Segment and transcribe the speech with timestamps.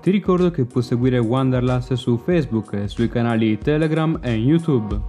[0.00, 5.00] Ti ricordo che puoi seguire Wanderlust su Facebook e sui canali Telegram e YouTube.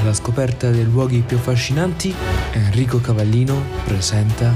[0.00, 2.14] Alla scoperta dei luoghi più affascinanti,
[2.52, 4.52] Enrico Cavallino presenta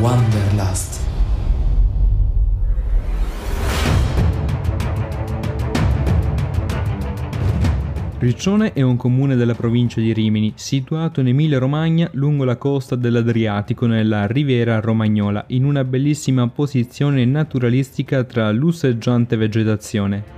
[0.00, 1.07] Wanderlust.
[8.20, 13.86] Riccione è un comune della provincia di Rimini, situato in Emilia-Romagna lungo la costa dell'Adriatico
[13.86, 20.37] nella Riviera Romagnola, in una bellissima posizione naturalistica tra lussureggiante vegetazione.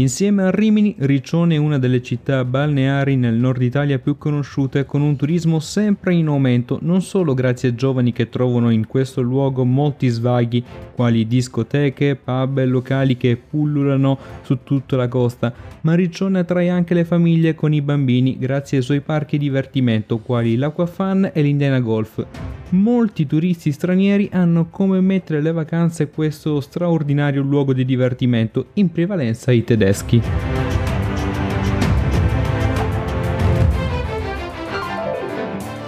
[0.00, 5.00] Insieme a Rimini, Riccione è una delle città balneari nel nord Italia più conosciute con
[5.00, 9.64] un turismo sempre in aumento, non solo grazie ai giovani che trovano in questo luogo
[9.64, 10.62] molti svaghi,
[10.94, 16.94] quali discoteche, pub e locali che pullulano su tutta la costa, ma Riccione attrae anche
[16.94, 22.24] le famiglie con i bambini grazie ai suoi parchi divertimento quali l'Aquafan e l'Indiana Golf.
[22.70, 29.50] Molti turisti stranieri hanno come mettere le vacanze questo straordinario luogo di divertimento, in prevalenza
[29.50, 29.87] i tedeschi.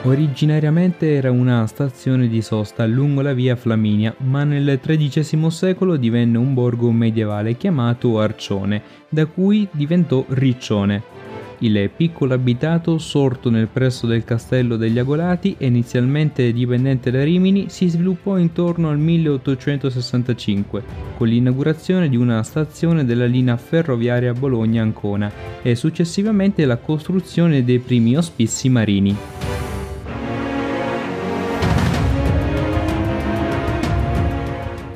[0.04, 6.38] Originariamente era una stazione di sosta lungo la via Flaminia, ma nel XIII secolo divenne
[6.38, 11.19] un borgo medievale chiamato Arcione, da cui diventò Riccione.
[11.62, 17.68] Il piccolo abitato, sorto nel presso del castello degli Agolati e inizialmente dipendente da Rimini,
[17.68, 20.82] si sviluppò intorno al 1865,
[21.18, 25.30] con l'inaugurazione di una stazione della linea ferroviaria Bologna-Ancona
[25.60, 29.14] e successivamente la costruzione dei primi ospizi marini.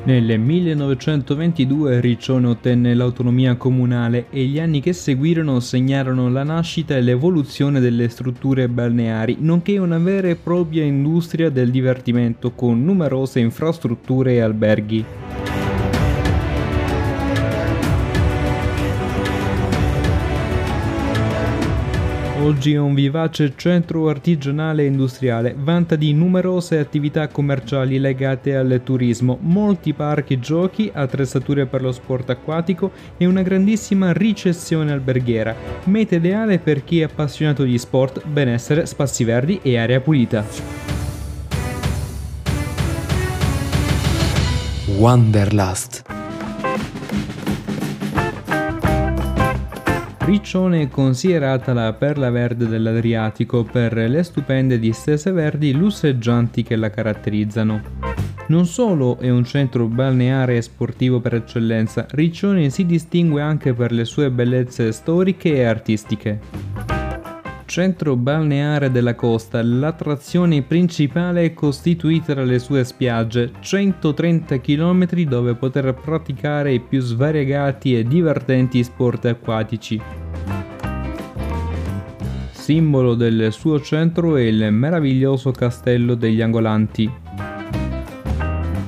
[0.05, 7.01] Nel 1922 Riccione ottenne l'autonomia comunale e gli anni che seguirono segnarono la nascita e
[7.01, 14.33] l'evoluzione delle strutture balneari, nonché una vera e propria industria del divertimento con numerose infrastrutture
[14.33, 15.24] e alberghi.
[22.45, 28.81] Oggi è un vivace centro artigianale e industriale, vanta di numerose attività commerciali legate al
[28.83, 36.17] turismo, molti parchi giochi, attrezzature per lo sport acquatico e una grandissima ricezione alberghiera, meta
[36.17, 40.45] ideale per chi è appassionato di sport, benessere, spazi verdi e aria pulita.
[44.99, 46.14] Wanderlust.
[50.25, 56.89] Riccione è considerata la perla verde dell'Adriatico per le stupende distese verdi lusseggianti che la
[56.89, 57.79] caratterizzano.
[58.47, 63.91] Non solo è un centro balneare e sportivo per eccellenza, Riccione si distingue anche per
[63.91, 66.94] le sue bellezze storiche e artistiche
[67.75, 75.93] centro balneare della costa, l'attrazione principale è costituita dalle sue spiagge, 130 km dove poter
[75.93, 80.01] praticare i più svariegati e divertenti sport acquatici.
[82.51, 87.11] Simbolo del suo centro è il meraviglioso castello degli Angolanti,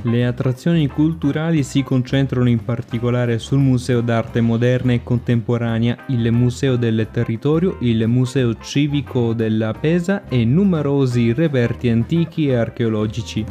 [0.04, 6.76] le attrazioni culturali si concentrano in particolare sul Museo d'arte moderna e contemporanea, il Museo
[6.76, 13.46] del Territorio, il Museo civico della Pesa e numerosi reperti antichi e archeologici.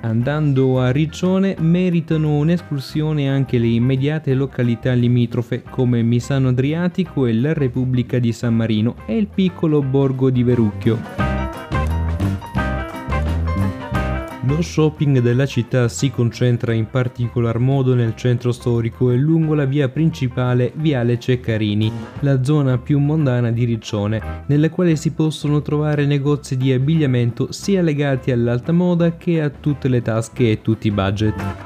[0.00, 7.52] Andando a Riccione meritano un'escursione anche le immediate località limitrofe come Misano Adriatico e la
[7.52, 11.25] Repubblica di San Marino e il piccolo borgo di Verucchio.
[14.48, 19.64] Lo shopping della città si concentra in particolar modo nel centro storico e lungo la
[19.64, 21.90] via principale Viale Ceccarini,
[22.20, 27.82] la zona più mondana di Riccione, nella quale si possono trovare negozi di abbigliamento sia
[27.82, 31.65] legati all'alta moda che a tutte le tasche e tutti i budget.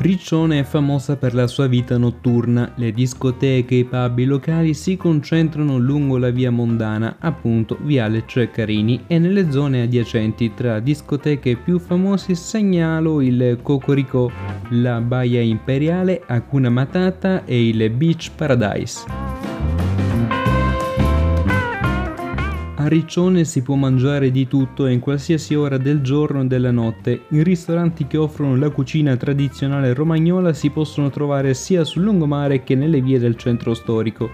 [0.00, 4.96] Riccione è famosa per la sua vita notturna, le discoteche e i pub locali si
[4.96, 11.80] concentrano lungo la via Mondana, appunto Viale Ceccarini, e nelle zone adiacenti tra discoteche più
[11.80, 14.30] famose segnalo il Cocorico,
[14.70, 19.27] la Baia Imperiale, Hakuna Matata e il Beach Paradise.
[22.88, 26.70] A Riccione si può mangiare di tutto e in qualsiasi ora del giorno e della
[26.70, 27.24] notte.
[27.28, 32.74] I ristoranti che offrono la cucina tradizionale romagnola si possono trovare sia sul lungomare che
[32.74, 34.30] nelle vie del centro storico.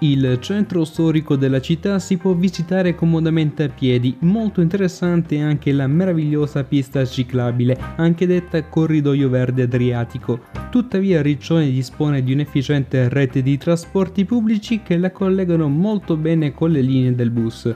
[0.00, 5.88] Il centro storico della città si può visitare comodamente a piedi, molto interessante anche la
[5.88, 10.42] meravigliosa pista ciclabile, anche detta corridoio verde adriatico.
[10.70, 16.70] Tuttavia Riccione dispone di un'efficiente rete di trasporti pubblici che la collegano molto bene con
[16.70, 17.74] le linee del bus.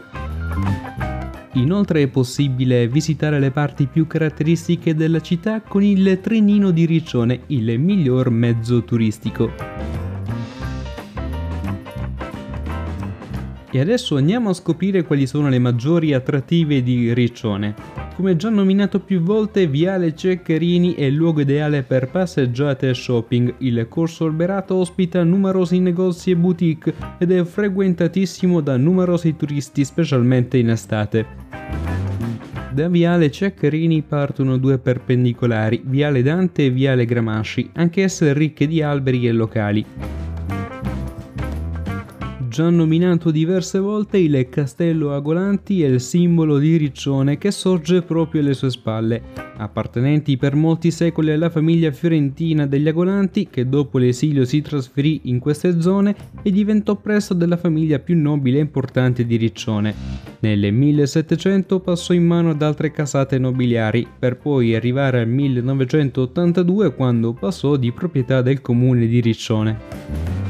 [1.54, 7.40] Inoltre è possibile visitare le parti più caratteristiche della città con il trenino di Riccione,
[7.48, 10.01] il miglior mezzo turistico.
[13.74, 17.74] E adesso andiamo a scoprire quali sono le maggiori attrattive di Riccione.
[18.14, 23.54] Come già nominato più volte, Viale Ceccherini è il luogo ideale per passeggiate e shopping.
[23.60, 30.58] Il corso alberato ospita numerosi negozi e boutique ed è frequentatissimo da numerosi turisti, specialmente
[30.58, 31.26] in estate.
[32.74, 39.26] Da Viale Ceccherini partono due perpendicolari, Viale Dante e Viale Gramasci, anch'esse ricche di alberi
[39.26, 39.86] e locali
[42.52, 48.43] già nominato diverse volte, il castello Agolanti è il simbolo di Riccione che sorge proprio
[48.43, 49.22] alle sue spalle.
[49.56, 55.38] Appartenenti per molti secoli alla famiglia fiorentina degli Agolanti, che dopo l'esilio si trasferì in
[55.38, 59.94] queste zone e diventò presto della famiglia più nobile e importante di Riccione.
[60.40, 67.32] Nel 1700 passò in mano ad altre casate nobiliari, per poi arrivare al 1982 quando
[67.32, 70.41] passò di proprietà del comune di Riccione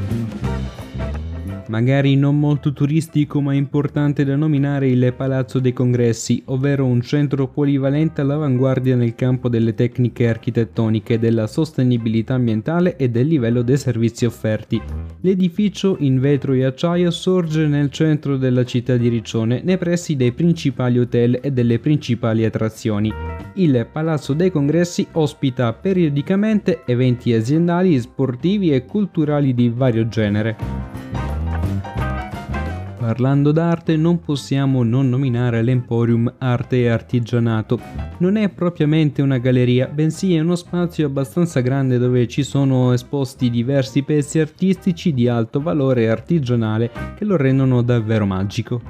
[1.72, 7.48] magari non molto turistico ma importante da nominare il Palazzo dei Congressi, ovvero un centro
[7.48, 14.26] polivalente all'avanguardia nel campo delle tecniche architettoniche, della sostenibilità ambientale e del livello dei servizi
[14.26, 14.82] offerti.
[15.22, 20.32] L'edificio in vetro e acciaio sorge nel centro della città di Riccione, nei pressi dei
[20.32, 23.10] principali hotel e delle principali attrazioni.
[23.54, 30.81] Il Palazzo dei Congressi ospita periodicamente eventi aziendali, sportivi e culturali di vario genere.
[33.12, 37.78] Parlando d'arte non possiamo non nominare l'Emporium Arte e Artigianato.
[38.20, 43.50] Non è propriamente una galleria, bensì è uno spazio abbastanza grande dove ci sono esposti
[43.50, 48.80] diversi pezzi artistici di alto valore artigianale che lo rendono davvero magico.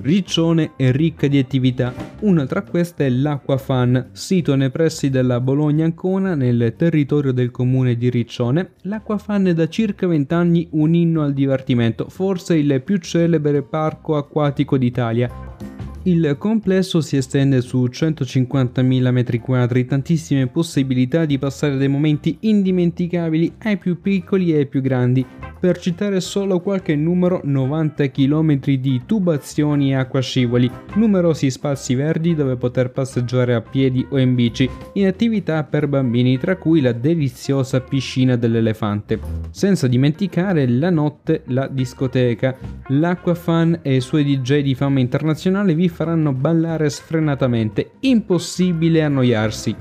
[0.00, 2.07] Riccione è ricca di attività.
[2.20, 7.52] Una tra queste è l'Acqua Fan, sito nei pressi della Bologna Ancona nel territorio del
[7.52, 8.72] comune di Riccione.
[8.82, 13.62] L'Acqua Fan è da circa 20 anni un inno al divertimento, forse il più celebre
[13.62, 15.77] parco acquatico d'Italia.
[16.08, 23.76] Il complesso si estende su 150.000 m2, tantissime possibilità di passare dei momenti indimenticabili ai
[23.76, 25.26] più piccoli e ai più grandi.
[25.60, 32.56] Per citare solo qualche numero, 90 km di tubazioni e acquascivoli, numerosi spazi verdi dove
[32.56, 37.80] poter passeggiare a piedi o in bici, in attività per bambini tra cui la deliziosa
[37.80, 39.18] piscina dell'elefante.
[39.50, 42.56] Senza dimenticare la notte, la discoteca.
[42.86, 49.74] L'Acquafan e i suoi DJ di fama internazionale vi faranno ballare sfrenatamente, impossibile annoiarsi.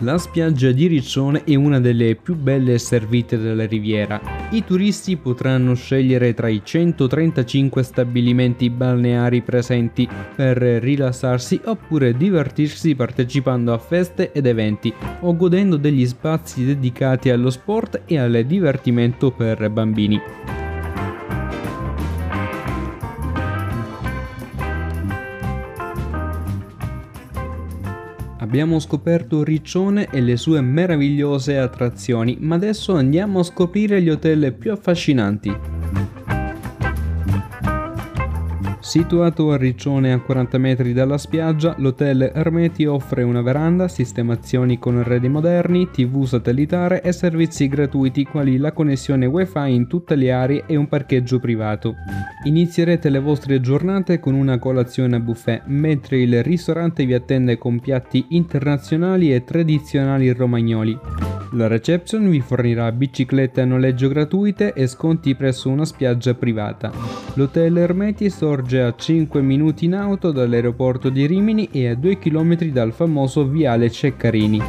[0.00, 4.20] La spiaggia di Riccione è una delle più belle servite della riviera.
[4.50, 13.72] I turisti potranno scegliere tra i 135 stabilimenti balneari presenti per rilassarsi oppure divertirsi partecipando
[13.72, 19.70] a feste ed eventi o godendo degli spazi dedicati allo sport e al divertimento per
[19.70, 20.20] bambini.
[28.46, 34.52] Abbiamo scoperto Riccione e le sue meravigliose attrazioni, ma adesso andiamo a scoprire gli hotel
[34.52, 35.52] più affascinanti.
[38.86, 44.96] Situato a Riccione a 40 metri dalla spiaggia, l'hotel Ermeti offre una veranda, sistemazioni con
[44.96, 50.64] arredi moderni, tv satellitare e servizi gratuiti quali la connessione wifi in tutte le aree
[50.68, 51.96] e un parcheggio privato.
[52.44, 57.80] Inizierete le vostre giornate con una colazione a buffet, mentre il ristorante vi attende con
[57.80, 60.96] piatti internazionali e tradizionali romagnoli.
[61.52, 66.90] La reception vi fornirà biciclette a noleggio gratuite e sconti presso una spiaggia privata.
[67.34, 72.64] L'hotel Ermeti sorge a 5 minuti in auto dall'aeroporto di Rimini e a 2 km
[72.66, 74.62] dal famoso viale Ceccarini.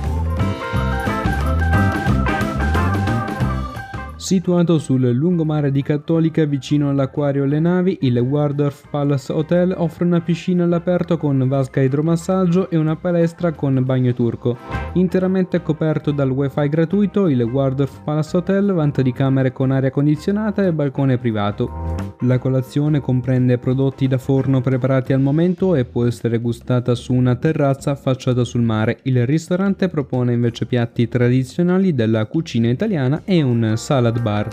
[4.16, 10.20] Situato sul lungomare di Cattolica vicino all'acquario Le Navi, il Waldorf Palace Hotel offre una
[10.20, 14.77] piscina all'aperto con vasca idromassaggio e una palestra con bagno turco.
[14.98, 20.66] Interamente coperto dal wifi gratuito, il Waldorf Palace Hotel vanta di camere con aria condizionata
[20.66, 21.96] e balcone privato.
[22.22, 27.36] La colazione comprende prodotti da forno preparati al momento e può essere gustata su una
[27.36, 28.98] terrazza affacciata sul mare.
[29.04, 34.48] Il ristorante propone invece piatti tradizionali della cucina italiana e un salad bar.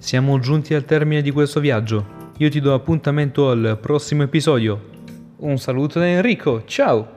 [0.00, 2.32] Siamo giunti al termine di questo viaggio.
[2.38, 4.93] Io ti do appuntamento al prossimo episodio.
[5.44, 7.13] Un saluto da Enrico, ciao!